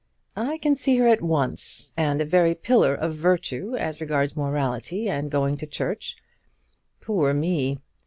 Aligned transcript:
"I 0.35 0.57
can 0.57 0.75
see 0.77 0.97
her 0.97 1.05
at 1.07 1.21
once; 1.21 1.93
and 1.95 2.19
a 2.21 2.25
very 2.25 2.55
pillar 2.55 2.95
of 2.95 3.13
virtue 3.15 3.75
as 3.75 4.01
regards 4.01 4.35
morality 4.35 5.07
and 5.07 5.29
going 5.29 5.57
to 5.57 5.67
church. 5.67 6.15
Poor 7.01 7.35
me! 7.35 7.77